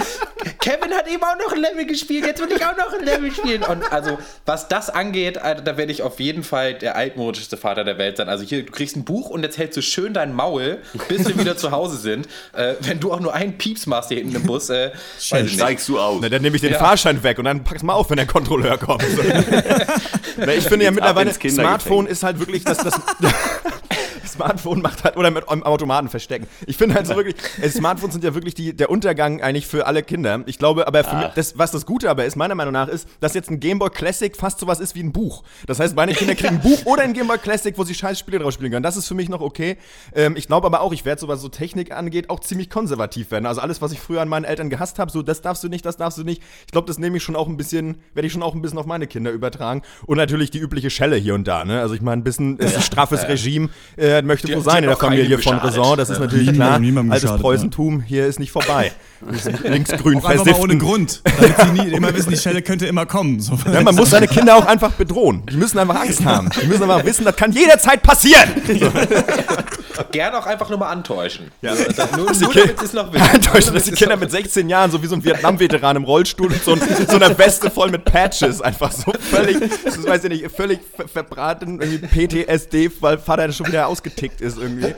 [0.59, 3.31] Kevin hat eben auch noch ein Level gespielt, jetzt will ich auch noch ein Level
[3.31, 3.63] spielen.
[3.63, 7.83] Und also, was das angeht, Alter, da werde ich auf jeden Fall der altmodischste Vater
[7.83, 8.29] der Welt sein.
[8.29, 11.37] Also hier, du kriegst ein Buch und jetzt hältst du schön dein Maul, bis wir
[11.37, 12.27] wieder zu Hause sind.
[12.53, 15.99] Äh, wenn du auch nur einen Pieps machst hier hinten im Bus, äh, steigst du
[15.99, 16.19] aus.
[16.21, 16.79] Na, dann nehme ich den ja.
[16.79, 19.03] Fahrschein weg und dann pack's mal auf, wenn der Kontrolleur kommt.
[20.37, 22.99] Na, ich finde ja mittlerweile, Smartphone ist halt wirklich das, das
[24.31, 26.47] Smartphone macht halt, oder mit am Automaten verstecken.
[26.65, 27.35] Ich finde halt so wirklich,
[27.69, 30.43] Smartphones sind ja wirklich die, der Untergang eigentlich für alle Kinder.
[30.45, 33.07] Ich glaube, aber für mich, das, was das Gute aber ist, meiner Meinung nach, ist,
[33.19, 35.43] dass jetzt ein Game Boy Classic fast sowas ist wie ein Buch.
[35.67, 38.19] Das heißt, meine Kinder kriegen ein Buch oder ein Game Boy Classic, wo sie scheiß
[38.19, 38.83] Spiele drauf spielen können.
[38.83, 39.77] Das ist für mich noch okay.
[40.13, 43.31] Ähm, ich glaube aber auch, ich werde so, was so Technik angeht, auch ziemlich konservativ
[43.31, 43.45] werden.
[43.45, 45.85] Also alles, was ich früher an meinen Eltern gehasst habe, so das darfst du nicht,
[45.85, 46.41] das darfst du nicht.
[46.65, 48.77] Ich glaube, das nehme ich schon auch ein bisschen, werde ich schon auch ein bisschen
[48.77, 49.81] auf meine Kinder übertragen.
[50.05, 51.65] Und natürlich die übliche Schelle hier und da.
[51.65, 51.81] Ne?
[51.81, 54.97] Also ich meine, ein bisschen ist ein straffes Regime äh, möchte wohl sein in der
[54.97, 56.79] Familie von Raison, das ist natürlich klar.
[57.09, 58.91] Altes Preußentum, hier ist nicht vorbei.
[59.63, 60.55] Linksgrün versiften.
[60.55, 61.21] ohne Grund.
[61.23, 63.39] Damit sie nie, immer wissen, die Schelle könnte immer kommen.
[63.39, 65.43] So, ja, man muss seine Kinder auch einfach bedrohen.
[65.51, 66.49] Die müssen einfach Angst haben.
[66.61, 68.49] Die müssen einfach wissen, das kann jederzeit passieren.
[68.81, 70.03] So.
[70.11, 71.51] Gerne auch einfach nur mal antäuschen.
[71.61, 71.71] Ja.
[71.71, 73.29] Also, nur, nur damit es noch wissen.
[73.29, 76.63] Antäuschen, dass die Kinder mit 16 Jahren, so wie so ein Vietnam-Veteran im Rollstuhl, mit
[76.63, 80.79] so, so, einer Weste voll mit Patches, einfach so völlig, das weiß ich nicht, völlig
[81.11, 84.95] verbraten, irgendwie PTSD, weil Vater schon wieder ausgetickt ist irgendwie.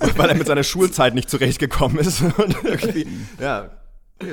[0.16, 2.22] weil er mit seiner Schulzeit nicht zurechtgekommen ist.
[3.40, 3.70] Ja,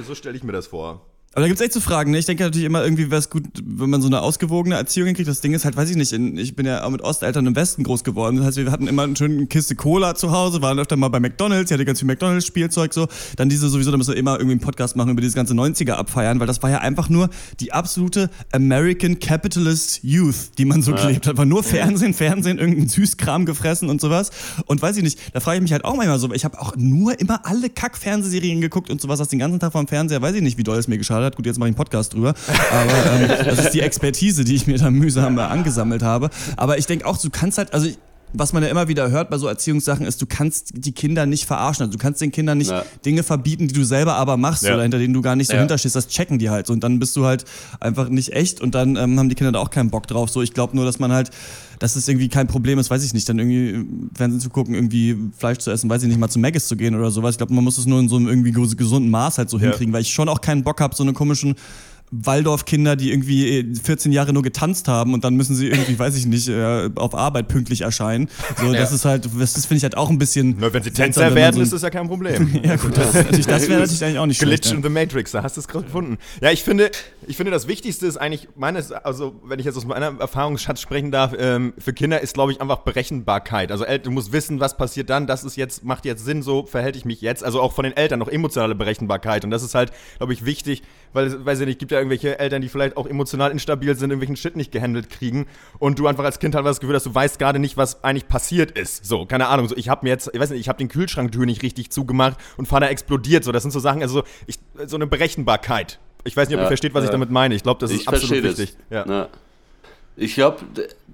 [0.06, 1.06] so stelle ich mir das vor.
[1.34, 2.10] Aber da gibt es echt zu Fragen.
[2.10, 2.18] Ne?
[2.18, 5.30] Ich denke natürlich immer, irgendwie wäre es gut, wenn man so eine ausgewogene Erziehung hinkriegt.
[5.30, 7.56] Das Ding ist halt, weiß ich nicht, in, ich bin ja auch mit Osteltern im
[7.56, 8.38] Westen groß geworden.
[8.38, 11.20] Das heißt, wir hatten immer eine schöne Kiste Cola zu Hause, waren öfter mal bei
[11.20, 13.08] McDonalds, ich hatte ganz viel McDonalds-Spielzeug so.
[13.36, 15.92] Dann diese sowieso, da müssen wir immer irgendwie einen Podcast machen über dieses ganze 90er
[15.92, 20.96] abfeiern, weil das war ja einfach nur die absolute American Capitalist Youth, die man so
[20.96, 20.98] ja.
[21.06, 21.38] gelebt hat.
[21.38, 24.32] War nur Fernsehen, Fernsehen, irgendein Süßkram gefressen und sowas.
[24.66, 26.76] Und weiß ich nicht, da frage ich mich halt auch manchmal so, ich habe auch
[26.76, 30.42] nur immer alle Kack-Fernsehserien geguckt und sowas, das den ganzen Tag vom Fernseher, weiß ich
[30.42, 31.36] nicht, wie doll es mir geschadet hat.
[31.36, 32.34] Gut, jetzt mache ich einen Podcast drüber.
[32.72, 36.30] Aber ähm, das ist die Expertise, die ich mir da mühsam angesammelt habe.
[36.58, 37.98] Aber ich denke auch, du kannst halt, also ich,
[38.34, 41.46] was man ja immer wieder hört bei so Erziehungssachen ist, du kannst die Kinder nicht
[41.46, 41.84] verarschen.
[41.84, 42.84] Also du kannst den Kindern nicht ja.
[43.06, 44.74] Dinge verbieten, die du selber aber machst ja.
[44.74, 45.60] oder hinter denen du gar nicht so ja.
[45.60, 45.96] hinterstehst.
[45.96, 46.70] Das checken die halt.
[46.70, 47.46] Und dann bist du halt
[47.80, 50.30] einfach nicht echt und dann ähm, haben die Kinder da auch keinen Bock drauf.
[50.30, 51.32] So, ich glaube nur, dass man halt,
[51.80, 55.18] dass es irgendwie kein Problem ist, weiß ich nicht, dann irgendwie Fernsehen zu gucken, irgendwie
[55.38, 57.36] Fleisch zu essen, weiß ich nicht, mal zu Maggis zu gehen oder sowas.
[57.36, 59.94] Ich glaube, man muss es nur in so einem irgendwie gesunden Maß halt so hinkriegen,
[59.94, 61.56] weil ich schon auch keinen Bock habe, so eine komischen
[62.12, 66.26] Waldorf-Kinder, die irgendwie 14 Jahre nur getanzt haben und dann müssen sie irgendwie, weiß ich
[66.26, 68.30] nicht, äh, auf Arbeit pünktlich erscheinen.
[68.60, 68.80] So, ja.
[68.80, 70.58] das ist halt, das, das finde ich halt auch ein bisschen.
[70.60, 72.60] Nur wenn sie Tänzer werden, so ist das ja kein Problem.
[72.64, 74.76] ja, gut, das, das wäre natürlich eigentlich auch nicht Glitch schlecht.
[74.76, 76.18] in the Matrix, da hast du es gerade gefunden.
[76.42, 76.92] Ja, ich finde,
[77.30, 81.12] ich finde, das Wichtigste ist eigentlich, meines, also wenn ich jetzt aus meiner Erfahrungsschatz sprechen
[81.12, 83.72] darf, ähm, für Kinder ist, glaube ich, einfach Berechenbarkeit.
[83.72, 86.96] Also du musst wissen, was passiert dann, das ist jetzt, macht jetzt Sinn, so verhält
[86.96, 87.44] ich mich jetzt.
[87.44, 89.46] Also auch von den Eltern noch emotionale Berechenbarkeit.
[89.46, 90.82] Und das ist halt, glaube ich, wichtig,
[91.14, 94.36] weil, weiß ich nicht, gibt ja irgendwelche Eltern, die vielleicht auch emotional instabil sind, irgendwelchen
[94.36, 95.46] Shit nicht gehandelt kriegen
[95.78, 98.28] und du einfach als Kind halt das Gefühl hast, du weißt gerade nicht, was eigentlich
[98.28, 99.06] passiert ist.
[99.06, 101.46] So, keine Ahnung, so ich habe mir jetzt, ich weiß nicht, ich habe den Kühlschranktür
[101.46, 103.44] nicht richtig zugemacht und Vater explodiert.
[103.44, 106.00] So, das sind so Sachen, also ich, so eine Berechenbarkeit.
[106.24, 107.06] Ich weiß nicht, ob ja, ihr versteht, was ja.
[107.06, 107.56] ich damit meine.
[107.56, 108.76] Ich glaube, das ist absolut wichtig.
[108.90, 109.06] Ja.
[109.08, 109.30] ja.
[110.16, 110.60] Ich glaube,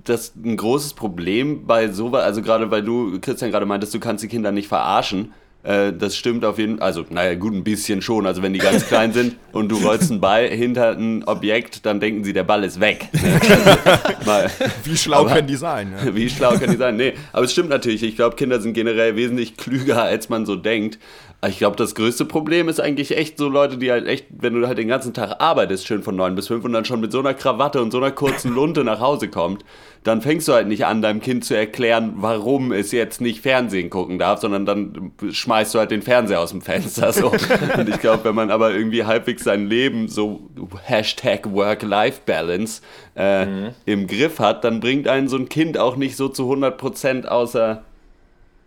[0.03, 3.99] das ist ein großes Problem bei sowas, also gerade weil du, Christian, gerade meintest, du
[3.99, 5.31] kannst die Kinder nicht verarschen.
[5.65, 6.87] Äh, das stimmt auf jeden Fall.
[6.87, 8.27] Also, naja, gut, ein bisschen schon.
[8.27, 11.99] Also, wenn die ganz klein sind und du rollst einen Ball hinter ein Objekt, dann
[11.99, 13.09] denken sie, der Ball ist weg.
[14.25, 14.51] Mal.
[14.83, 15.93] Wie schlau aber, können die sein?
[16.05, 16.15] Ja.
[16.15, 16.97] Wie schlau können die sein?
[16.97, 18.03] Nee, aber es stimmt natürlich.
[18.03, 20.99] Ich glaube, Kinder sind generell wesentlich klüger, als man so denkt.
[21.47, 24.67] Ich glaube, das größte Problem ist eigentlich echt so Leute, die halt echt, wenn du
[24.67, 27.19] halt den ganzen Tag arbeitest, schön von 9 bis 5 und dann schon mit so
[27.19, 29.65] einer Krawatte und so einer kurzen Lunte nach Hause kommt,
[30.03, 33.89] dann fängst du halt nicht an, deinem Kind zu erklären, warum es jetzt nicht Fernsehen
[33.89, 37.11] gucken darf, sondern dann schmeißt du halt den Fernseher aus dem Fenster.
[37.11, 37.31] So.
[37.77, 40.49] Und ich glaube, wenn man aber irgendwie halbwegs sein Leben so
[40.83, 42.81] Hashtag Work-Life-Balance
[43.15, 43.69] äh, mhm.
[43.85, 47.83] im Griff hat, dann bringt einen so ein Kind auch nicht so zu 100% außer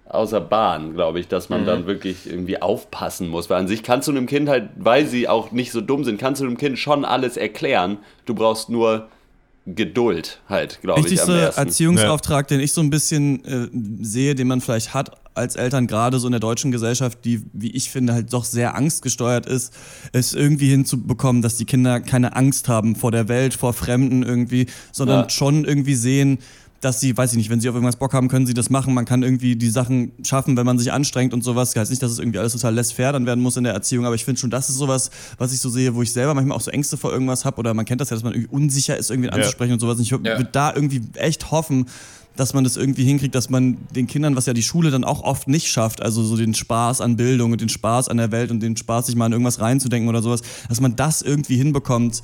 [0.08, 1.66] außer Bahn, glaube ich, dass man mhm.
[1.66, 3.50] dann wirklich irgendwie aufpassen muss.
[3.50, 6.18] Weil an sich kannst du einem Kind halt, weil sie auch nicht so dumm sind,
[6.18, 7.98] kannst du dem Kind schon alles erklären.
[8.24, 9.08] Du brauchst nur
[9.66, 11.06] Geduld halt, glaube ich.
[11.06, 12.56] Wichtigster Erziehungsauftrag, ja.
[12.56, 13.68] den ich so ein bisschen äh,
[14.02, 17.70] sehe, den man vielleicht hat als Eltern, gerade so in der deutschen Gesellschaft, die, wie
[17.70, 19.72] ich finde, halt doch sehr angstgesteuert ist,
[20.12, 24.66] ist irgendwie hinzubekommen, dass die Kinder keine Angst haben vor der Welt, vor Fremden irgendwie,
[24.90, 25.30] sondern ja.
[25.30, 26.38] schon irgendwie sehen,
[26.80, 28.94] dass sie, weiß ich nicht, wenn sie auf irgendwas Bock haben, können sie das machen.
[28.94, 31.74] Man kann irgendwie die Sachen schaffen, wenn man sich anstrengt und sowas.
[31.74, 34.14] Heißt nicht, dass es irgendwie alles total laissez-faire dann werden muss in der Erziehung, aber
[34.14, 36.60] ich finde schon, das ist sowas, was ich so sehe, wo ich selber manchmal auch
[36.60, 39.10] so Ängste vor irgendwas habe oder man kennt das ja, dass man irgendwie unsicher ist,
[39.10, 39.96] irgendwie anzusprechen und sowas.
[39.96, 40.42] Und ich würde Ja.
[40.42, 41.86] da irgendwie echt hoffen,
[42.36, 45.24] dass man das irgendwie hinkriegt, dass man den Kindern, was ja die Schule dann auch
[45.24, 48.52] oft nicht schafft, also so den Spaß an Bildung und den Spaß an der Welt
[48.52, 52.22] und den Spaß, sich mal in irgendwas reinzudenken oder sowas, dass man das irgendwie hinbekommt,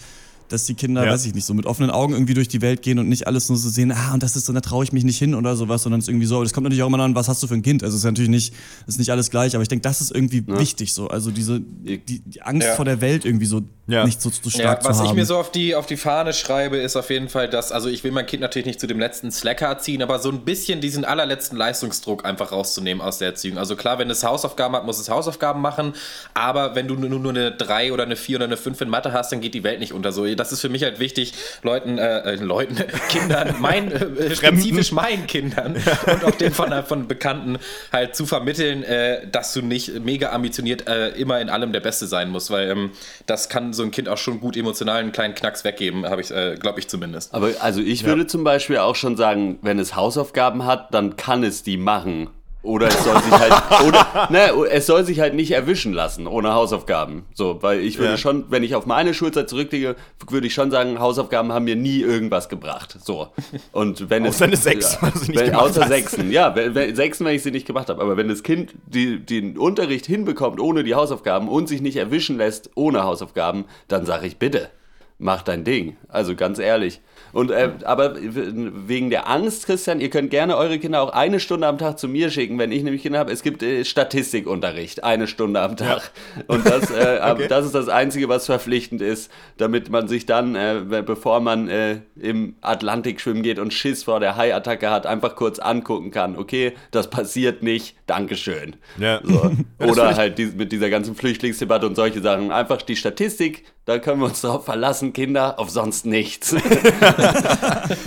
[0.54, 1.10] dass die Kinder, Ja.
[1.12, 3.48] weiß ich nicht, so mit offenen Augen irgendwie durch die Welt gehen und nicht alles
[3.48, 5.56] nur so sehen, ah, und das ist so, da traue ich mich nicht hin oder
[5.56, 6.42] sowas, sondern es ist irgendwie so.
[6.42, 7.82] Das kommt natürlich auch immer an, was hast du für ein Kind?
[7.82, 8.54] Also es ist natürlich nicht,
[8.86, 11.08] ist nicht alles gleich, aber ich denke, das ist irgendwie wichtig so.
[11.08, 12.74] Also diese, die, die Angst Ja.
[12.76, 14.06] vor der Welt irgendwie so Ja.
[14.06, 15.10] nicht so, so Ja, stark was zu haben.
[15.10, 17.90] ich mir so auf die, auf die Fahne schreibe, ist auf jeden Fall, dass, also
[17.90, 20.80] ich will mein Kind natürlich nicht zu dem letzten Slacker ziehen, aber so ein bisschen
[20.80, 23.58] diesen allerletzten Leistungsdruck einfach rauszunehmen aus der Erziehung.
[23.58, 25.94] Also klar, wenn es Hausaufgaben hat, muss es Hausaufgaben machen,
[26.32, 29.12] aber wenn du nur, nur eine 3 oder eine 4 oder eine 5 in Mathe
[29.12, 30.12] hast, dann geht die Welt nicht unter.
[30.12, 32.76] So, das ist für mich halt wichtig, Leuten, äh, äh, Leuten,
[33.10, 35.74] Kindern, mein, äh, spezifisch meinen Kindern
[36.06, 37.58] und auch den von, von Bekannten
[37.92, 42.06] halt zu vermitteln, äh, dass du nicht mega ambitioniert äh, immer in allem der Beste
[42.06, 42.90] sein musst, weil ähm,
[43.26, 46.30] das kann so ein Kind auch schon gut emotional einen kleinen Knacks weggeben, habe ich,
[46.30, 47.34] äh, glaube ich zumindest.
[47.34, 51.44] Aber also ich würde zum Beispiel auch schon sagen, wenn es Hausaufgaben hat, dann kann
[51.44, 52.30] es die machen.
[52.64, 53.52] Oder es soll sich halt,
[53.86, 57.26] oder, ne, es soll sich halt nicht erwischen lassen ohne Hausaufgaben.
[57.34, 58.16] So, weil ich würde Ja.
[58.18, 59.96] schon, wenn ich auf meine Schulzeit zurücklege,
[60.28, 62.96] würde ich schon sagen, Hausaufgaben haben mir nie irgendwas gebracht.
[63.04, 63.28] So.
[63.72, 64.36] Und wenn es.
[64.36, 65.88] Außer eine Sechs, ja, wenn, Außer hast.
[65.88, 68.00] Sechsen, ja, wenn, wenn, Sechsen, wenn ich sie nicht gemacht habe.
[68.02, 72.38] Aber wenn das Kind die, den Unterricht hinbekommt ohne die Hausaufgaben und sich nicht erwischen
[72.38, 74.70] lässt ohne Hausaufgaben, dann sage ich bitte,
[75.18, 75.96] mach dein Ding.
[76.08, 77.00] Also ganz ehrlich.
[77.32, 81.66] Und äh, aber wegen der Angst, Christian, ihr könnt gerne eure Kinder auch eine Stunde
[81.66, 83.32] am Tag zu mir schicken, wenn ich nämlich Kinder habe.
[83.32, 86.12] Es gibt äh, Statistikunterricht, eine Stunde am Tag.
[86.46, 87.48] Und das, äh, Okay.
[87.48, 92.00] das ist das Einzige, was verpflichtend ist, damit man sich dann, äh, bevor man äh,
[92.20, 96.36] im Atlantik schwimmen geht und Schiss vor der Haiattacke hat, einfach kurz angucken kann.
[96.36, 97.96] Okay, das passiert nicht.
[98.06, 98.76] Dankeschön.
[98.98, 99.20] Ja.
[99.24, 99.50] So.
[99.84, 102.52] Oder halt die, mit dieser ganzen Flüchtlingsdebatte und solche Sachen.
[102.52, 106.54] Einfach die Statistik, da können wir uns drauf verlassen, Kinder, auf sonst nichts.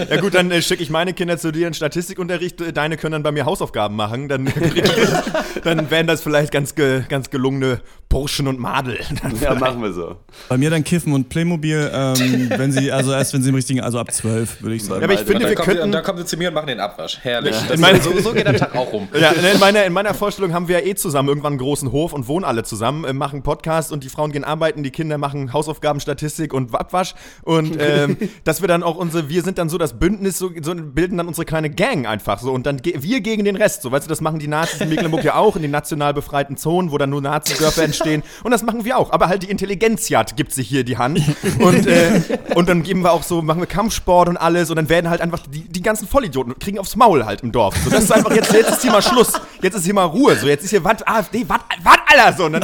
[0.09, 2.59] Ja gut, dann äh, schicke ich meine Kinder zu dir in Statistikunterricht.
[2.61, 4.27] äh, Deine können dann bei mir Hausaufgaben machen.
[4.27, 4.45] Dann,
[5.63, 8.99] dann wären das vielleicht ganz, ge, ganz gelungene Burschen und Madel.
[9.41, 10.15] ja, machen wir so.
[10.47, 13.81] Bei mir dann Kiffen und Playmobil, ähm, wenn sie, also erst wenn sie im richtigen,
[13.81, 15.01] also ab zwölf, würde ich sagen.
[15.01, 15.91] Ja, aber ich finde, wir und könnten...
[15.91, 17.19] dann kommen sie zu mir und machen den Abwasch.
[17.21, 17.55] Herrlich.
[17.71, 19.09] Ich meine- so, so geht der Tag auch rum.
[19.19, 22.13] Ja, in meiner, in meiner Vorstellung haben wir ja eh zusammen irgendwann einen großen Hof
[22.13, 25.51] und wohnen alle zusammen, äh, machen Podcast und die Frauen gehen arbeiten, die Kinder machen
[25.51, 27.13] Hausaufgaben, Statistik und Abwasch.
[27.43, 30.73] Und ähm, dass wir dann auch unsere, wir sind dann so das Bündnis, so, so
[30.75, 32.53] bilden dann unsere kleine Gang einfach so.
[32.53, 33.81] Und dann ge wir gegen den Rest.
[33.81, 36.55] So, weißt du, das machen die Nazis in Mecklenburg ja auch, in den national befreiten
[36.55, 37.96] Zonen, wo dann nur Nazi-Dörfer entstehen.
[38.43, 39.11] Und das machen wir auch.
[39.11, 41.21] Aber halt die Intelligenzjagd gibt sich hier die Hand.
[41.59, 42.21] Und, äh,
[42.55, 44.69] und dann geben wir auch so, machen wir Kampfsport und alles.
[44.69, 47.75] Und dann werden halt einfach die, die ganzen Vollidioten kriegen aufs Maul halt im Dorf.
[47.83, 49.33] So, das ist einfach jetzt, jetzt ist hier mal Schluss.
[49.61, 50.35] Jetzt ist hier mal Ruhe.
[50.35, 52.45] So, jetzt ist hier was AfD, was, was, Alter, so.
[52.45, 52.63] Und dann,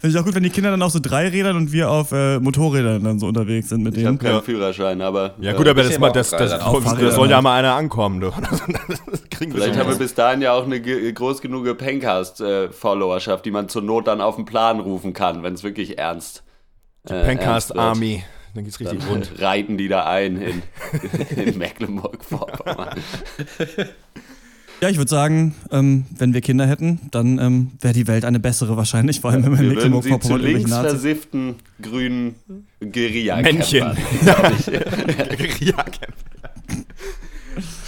[0.00, 2.38] Finde ich auch gut, wenn die Kinder dann auf so Dreirädern und wir auf äh,
[2.40, 4.18] Motorrädern dann so unterwegs sind mit Ich habe denen.
[4.18, 4.40] keinen Ja.
[4.42, 5.34] Führerschein, aber.
[5.40, 6.52] ja, äh, gut, aber ich das, mal, auch das, das.
[6.60, 7.44] Auch das, Fahrräder soll ja halt.
[7.44, 8.20] mal einer ankommen.
[8.20, 8.30] Du.
[9.40, 13.50] Kriegen wir Vielleicht schon haben wir bis dahin ja auch eine groß genug Pencast-Followerschaft, die
[13.50, 16.42] man zur Not dann auf den Plan rufen kann, wenn es wirklich ernst
[17.08, 17.78] äh, ernst Pencast wird.
[17.78, 18.22] Army.
[18.54, 19.40] Dann geht's richtig Dann rund.
[19.40, 20.62] reiten die da ein in,
[21.42, 23.00] in Mecklenburg-Vorpommern.
[24.82, 28.40] Ja, ich würde sagen, ähm, wenn wir Kinder hätten, dann ähm, wäre die Welt eine
[28.40, 30.90] bessere wahrscheinlich, vor allem wenn wir in Wir würden sie zu Mecklenburg-Vorpommern links Nazis.
[30.90, 32.34] versifften grünen
[32.80, 33.90] guerilla Männchen.
[34.66, 36.14] Guerilla-Camp.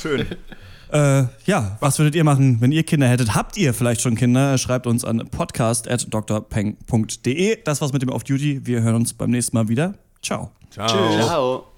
[0.00, 0.26] Schön.
[0.92, 3.34] Äh, ja, was würdet ihr machen, wenn ihr Kinder hättet?
[3.34, 4.58] Habt ihr vielleicht schon Kinder?
[4.58, 7.62] Schreibt uns an podcast.drpeng.de.
[7.64, 8.66] Das war's mit dem Off-Duty.
[8.66, 9.94] Wir hören uns beim nächsten Mal wieder.
[10.20, 10.50] Ciao.
[10.70, 10.88] Ciao.
[10.88, 11.71] Ciao.